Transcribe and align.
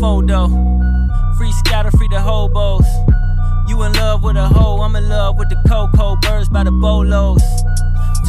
photo. 0.00 0.48
Free 1.36 1.52
scatter, 1.52 1.90
free 1.90 2.08
the 2.08 2.20
hobos. 2.20 2.86
You 3.68 3.82
in 3.82 3.92
love 3.94 4.22
with 4.22 4.36
a 4.36 4.46
hoe, 4.46 4.80
I'm 4.80 4.96
in 4.96 5.08
love 5.08 5.38
with 5.38 5.48
the 5.48 5.56
cocoa 5.68 6.16
birds 6.16 6.48
by 6.48 6.64
the 6.64 6.70
bolos. 6.70 7.42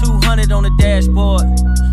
200 0.04 0.52
on 0.52 0.63
the 0.63 0.71
dashboard. 0.79 1.44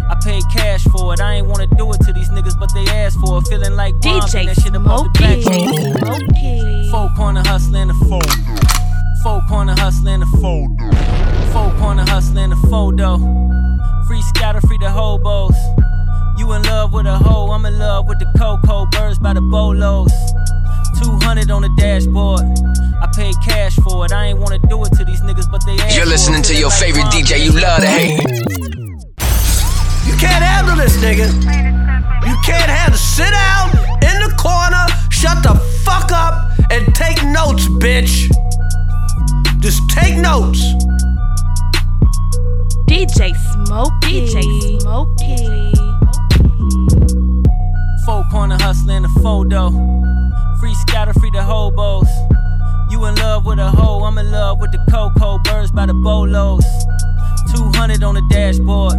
I 0.08 0.16
paid 0.22 0.42
cash 0.52 0.84
for 0.84 1.14
it. 1.14 1.20
I 1.20 1.34
ain't 1.34 1.46
wanna 1.46 1.66
do 1.66 1.90
it 1.92 2.00
to 2.02 2.12
these 2.12 2.28
niggas, 2.30 2.58
but 2.58 2.72
they 2.74 2.86
asked 2.86 3.18
for 3.18 3.38
it. 3.38 3.48
Feeling 3.48 3.76
like 3.76 3.94
DJ 3.96 4.46
that 4.46 4.60
shit 4.62 4.74
above 4.74 5.04
the 5.04 5.20
backboard. 5.20 6.90
Four 6.90 7.08
corner 7.16 7.42
hustling 7.44 7.88
the 7.88 7.94
fold. 8.08 8.30
Four 9.22 9.42
corner 9.48 9.74
hustling 9.76 10.20
the 10.20 10.26
fold. 10.40 10.70
Four 11.52 11.72
corner 11.78 12.04
hustling 12.06 12.50
the 12.50 12.56
photo. 12.68 13.18
Free 14.06 14.22
scatter, 14.22 14.60
free 14.60 14.78
the 14.78 14.90
hobos. 14.90 15.55
I'm 17.56 17.64
in 17.64 17.78
love 17.78 18.06
with 18.06 18.18
the 18.18 18.26
cocoa 18.36 18.84
birds 18.84 19.18
by 19.18 19.32
the 19.32 19.40
bolos. 19.40 20.12
200 21.02 21.50
on 21.50 21.62
the 21.62 21.70
dashboard. 21.78 22.42
I 23.00 23.08
paid 23.16 23.34
cash 23.42 23.74
for 23.76 24.04
it. 24.04 24.12
I 24.12 24.26
ain't 24.26 24.38
wanna 24.38 24.58
do 24.68 24.84
it 24.84 24.92
to 24.92 25.06
these 25.06 25.22
niggas, 25.22 25.50
but 25.50 25.64
they 25.64 25.72
asked 25.80 25.96
You're 25.96 26.04
for 26.04 26.10
it. 26.10 26.20
listening 26.20 26.42
to 26.42 26.54
your 26.54 26.68
like 26.68 26.78
favorite 26.78 27.08
Bomb, 27.08 27.12
DJ 27.12 27.44
you 27.46 27.52
love 27.52 27.80
to 27.80 27.88
above 27.88 27.96
hate. 27.96 28.20
You 30.04 30.14
can't 30.20 30.44
handle 30.44 30.76
this, 30.76 30.98
nigga. 30.98 31.32
You 32.28 32.36
can't 32.44 32.68
handle. 32.68 32.98
Sit 32.98 33.32
down 33.32 33.70
in 34.04 34.20
the 34.20 34.36
corner, 34.36 34.84
shut 35.08 35.42
the 35.42 35.56
fuck 35.82 36.12
up, 36.12 36.52
and 36.70 36.94
take 36.94 37.24
notes, 37.24 37.68
bitch. 37.80 38.28
Just 39.60 39.80
take 39.88 40.18
notes. 40.18 40.60
DJ 42.84 43.32
Smokey. 43.64 44.28
DJ 44.28 44.80
Smokey. 44.82 45.66
Four 48.06 48.22
corner 48.30 48.56
hustling 48.60 49.02
the 49.02 49.08
photo. 49.20 49.70
Free 50.60 50.74
scatter, 50.74 51.12
free 51.14 51.30
the 51.30 51.42
hobos. 51.42 52.08
You 52.88 53.04
in 53.06 53.16
love 53.16 53.44
with 53.44 53.58
a 53.58 53.68
hoe, 53.68 54.04
I'm 54.04 54.16
in 54.18 54.30
love 54.30 54.60
with 54.60 54.70
the 54.70 54.78
cocoa 54.88 55.38
birds 55.38 55.72
by 55.72 55.86
the 55.86 55.92
bolos. 55.92 56.64
200 57.52 58.04
on 58.04 58.14
the 58.14 58.22
dashboard. 58.30 58.94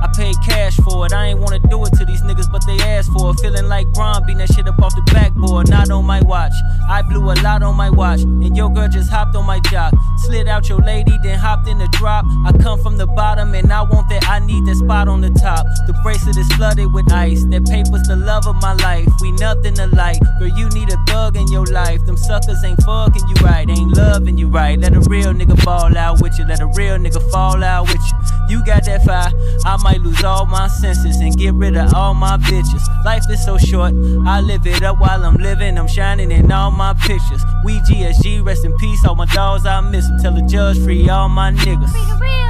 I 0.00 0.08
paid 0.14 0.36
cash 0.46 0.76
for 0.76 1.04
it. 1.04 1.12
I 1.12 1.26
ain't 1.26 1.40
wanna 1.40 1.58
do 1.68 1.84
it 1.84 1.94
to 1.94 2.04
these 2.04 2.22
niggas, 2.22 2.50
but 2.52 2.64
they 2.64 2.78
asked 2.78 3.10
for 3.10 3.32
it. 3.32 3.40
Feeling 3.40 3.66
like 3.66 3.86
Bron 3.92 4.22
beating 4.22 4.38
that 4.38 4.52
shit 4.54 4.68
up 4.68 4.78
off 4.80 4.94
the 4.94 5.02
backboard. 5.12 5.68
Not 5.68 5.90
on 5.90 6.04
my 6.04 6.20
watch. 6.22 6.54
I 6.88 7.02
blew 7.02 7.32
a 7.32 7.34
lot 7.42 7.64
on 7.64 7.74
my 7.76 7.90
watch, 7.90 8.22
and 8.22 8.56
your 8.56 8.70
girl 8.72 8.88
just 8.88 9.10
hopped 9.10 9.34
on 9.34 9.46
my 9.46 9.58
jock. 9.70 9.94
Slid 10.18 10.46
out 10.46 10.68
your 10.68 10.78
lady, 10.78 11.18
then 11.24 11.40
hopped 11.40 11.66
in 11.66 11.78
the 11.78 11.88
drop. 11.88 12.24
Come 12.64 12.80
from 12.80 12.96
the 12.96 13.06
bottom, 13.06 13.52
and 13.52 13.70
I 13.70 13.82
want 13.82 14.08
that. 14.08 14.26
I 14.26 14.38
need 14.38 14.64
that 14.64 14.76
spot 14.76 15.06
on 15.06 15.20
the 15.20 15.28
top. 15.28 15.66
The 15.86 15.92
bracelet 16.02 16.38
is 16.38 16.50
flooded 16.56 16.90
with 16.94 17.12
ice. 17.12 17.44
That 17.52 17.66
paper's 17.66 18.08
the 18.08 18.16
love 18.16 18.46
of 18.46 18.56
my 18.62 18.72
life. 18.80 19.06
We 19.20 19.32
nothing 19.32 19.78
alike. 19.78 20.16
Girl, 20.38 20.48
you 20.48 20.70
need 20.70 20.88
a 20.90 20.96
thug 21.06 21.36
in 21.36 21.46
your 21.52 21.66
life. 21.66 22.00
Them 22.06 22.16
suckers 22.16 22.64
ain't 22.64 22.80
fucking 22.82 23.28
you 23.28 23.34
right, 23.44 23.68
ain't 23.68 23.92
loving 23.92 24.38
you 24.38 24.48
right. 24.48 24.78
Let 24.78 24.94
a 24.94 25.00
real 25.00 25.34
nigga 25.34 25.60
fall 25.62 25.94
out 25.94 26.22
with 26.22 26.38
you. 26.38 26.46
Let 26.46 26.60
a 26.60 26.66
real 26.72 26.96
nigga 26.96 27.20
fall 27.30 27.62
out 27.62 27.86
with 27.88 28.00
you. 28.00 28.34
You 28.48 28.64
got 28.64 28.86
that 28.86 29.04
fire, 29.04 29.30
I 29.66 29.76
might 29.82 30.00
lose 30.00 30.24
all 30.24 30.46
my 30.46 30.68
senses 30.68 31.16
and 31.16 31.36
get 31.36 31.52
rid 31.52 31.76
of 31.76 31.92
all 31.92 32.14
my 32.14 32.38
bitches. 32.38 32.82
Life 33.04 33.24
is 33.28 33.44
so 33.44 33.58
short, 33.58 33.92
I 34.26 34.40
live 34.40 34.66
it 34.66 34.82
up 34.82 35.00
while 35.00 35.22
I'm 35.22 35.36
living. 35.36 35.76
I'm 35.76 35.88
shining 35.88 36.30
in 36.30 36.50
all 36.50 36.70
my 36.70 36.94
pictures. 36.94 37.42
We 37.62 37.80
GSG, 37.80 38.42
rest 38.42 38.64
in 38.64 38.74
peace. 38.78 39.04
All 39.06 39.16
my 39.16 39.26
dogs, 39.26 39.66
I 39.66 39.82
miss 39.82 40.08
them. 40.08 40.18
Tell 40.18 40.34
the 40.34 40.42
judge 40.42 40.78
free 40.82 41.10
all 41.10 41.28
my 41.28 41.52
niggas. 41.52 42.43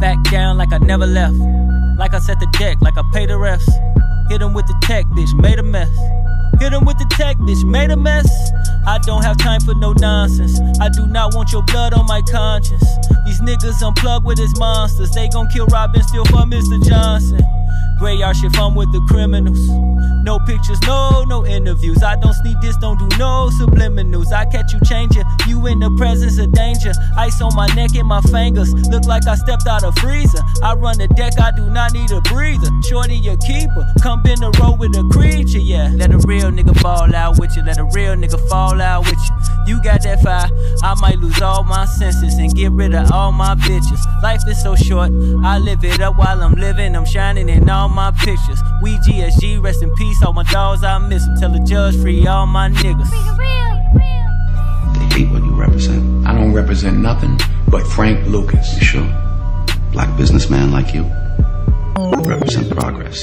Back 0.00 0.22
down 0.30 0.58
like 0.58 0.72
I 0.72 0.78
never 0.78 1.06
left. 1.06 1.34
Like 1.98 2.12
I 2.12 2.18
set 2.18 2.38
the 2.38 2.46
deck, 2.58 2.78
like 2.82 2.98
I 2.98 3.02
paid 3.12 3.30
the 3.30 3.34
refs. 3.34 3.66
Hit 4.28 4.42
him 4.42 4.52
with 4.52 4.66
the 4.66 4.76
tech, 4.82 5.06
bitch, 5.06 5.32
made 5.40 5.58
a 5.58 5.62
mess. 5.62 5.88
Hit 6.60 6.72
him 6.72 6.84
with 6.84 6.98
the 6.98 7.06
tech, 7.10 7.36
bitch, 7.38 7.64
made 7.64 7.90
a 7.90 7.96
mess. 7.96 8.28
I 8.86 8.98
don't 8.98 9.22
have 9.22 9.36
time 9.36 9.60
for 9.60 9.74
no 9.74 9.92
nonsense. 9.92 10.60
I 10.80 10.88
do 10.88 11.06
not 11.06 11.34
want 11.34 11.52
your 11.52 11.62
blood 11.62 11.92
on 11.92 12.06
my 12.06 12.22
conscience. 12.22 12.86
These 13.24 13.40
niggas 13.40 13.82
unplugged 13.82 14.24
with 14.24 14.38
his 14.38 14.56
monsters. 14.58 15.10
They 15.10 15.28
gon' 15.28 15.48
kill 15.48 15.66
Robin 15.66 16.02
still 16.04 16.24
for 16.26 16.46
Mr. 16.46 16.82
Johnson. 16.86 17.40
Graveyard 17.98 18.36
shit, 18.36 18.56
I'm 18.58 18.74
with 18.74 18.92
the 18.92 19.00
criminals. 19.08 19.58
No 20.22 20.38
pictures, 20.40 20.78
no, 20.82 21.24
no 21.24 21.46
interviews. 21.46 22.02
I 22.02 22.16
don't 22.16 22.34
sneak 22.34 22.60
this, 22.60 22.76
don't 22.76 22.98
do 22.98 23.08
no 23.16 23.48
subliminals. 23.58 24.32
I 24.32 24.44
catch 24.44 24.72
you 24.74 24.80
changing, 24.84 25.24
you 25.48 25.66
in 25.66 25.80
the 25.80 25.90
presence 25.96 26.38
of 26.38 26.52
danger. 26.52 26.92
Ice 27.16 27.40
on 27.40 27.54
my 27.54 27.66
neck 27.74 27.94
and 27.96 28.06
my 28.06 28.20
fingers. 28.20 28.74
Look 28.90 29.04
like 29.06 29.26
I 29.26 29.34
stepped 29.34 29.66
out 29.66 29.82
of 29.82 29.96
freezer. 29.96 30.40
I 30.62 30.74
run 30.74 30.98
the 30.98 31.08
deck, 31.08 31.40
I 31.40 31.52
do 31.56 31.70
not 31.70 31.92
need 31.92 32.10
a 32.10 32.20
breather. 32.22 32.68
Shorty, 32.86 33.16
your 33.16 33.38
keeper. 33.38 33.86
Come 34.02 34.20
in 34.26 34.40
the 34.40 34.50
road 34.60 34.78
with 34.78 34.94
a 34.96 35.04
creature, 35.10 35.58
yeah. 35.58 35.88
Let 36.26 36.42
a 36.42 36.48
real 36.48 36.50
nigga 36.50 36.80
fall 36.80 37.14
out 37.14 37.38
with 37.38 37.56
you. 37.56 37.62
Let 37.62 37.78
a 37.78 37.84
real 37.84 38.16
nigga 38.16 38.48
fall 38.48 38.80
out 38.82 39.04
with 39.06 39.14
you. 39.14 39.74
You 39.76 39.80
got 39.80 40.02
that 40.02 40.22
fire, 40.22 40.50
I 40.82 40.94
might 41.00 41.20
lose 41.20 41.40
all 41.40 41.62
my 41.62 41.84
senses 41.84 42.34
and 42.34 42.52
get 42.52 42.72
rid 42.72 42.96
of 42.96 43.12
all 43.12 43.30
my 43.30 43.54
bitches. 43.54 44.22
Life 44.24 44.42
is 44.48 44.60
so 44.60 44.74
short, 44.74 45.12
I 45.44 45.58
live 45.58 45.84
it 45.84 46.00
up 46.00 46.18
while 46.18 46.42
I'm 46.42 46.54
living. 46.54 46.96
I'm 46.96 47.04
shining 47.04 47.48
in 47.48 47.70
all 47.70 47.88
my 47.88 48.10
pictures. 48.10 48.60
We 48.82 48.96
GSG, 48.98 49.62
rest 49.62 49.84
in 49.84 49.94
peace. 49.94 50.20
All 50.24 50.32
my 50.32 50.42
dogs, 50.44 50.82
I 50.82 50.98
miss 50.98 51.24
them. 51.24 51.36
Tell 51.36 51.52
the 51.52 51.60
judge 51.60 51.96
free 52.00 52.26
all 52.26 52.46
my 52.46 52.70
niggas. 52.70 53.10
They 54.98 55.14
hate 55.14 55.30
what 55.30 55.44
you 55.44 55.54
represent. 55.54 56.26
I 56.26 56.34
don't 56.34 56.52
represent 56.52 56.98
nothing 56.98 57.38
but 57.68 57.86
Frank 57.86 58.26
Lucas. 58.26 58.76
You 58.76 58.84
sure? 58.84 59.08
Black 59.92 60.16
businessman 60.16 60.72
like 60.72 60.92
you. 60.92 61.04
Represent 62.24 62.68
progress. 62.70 63.14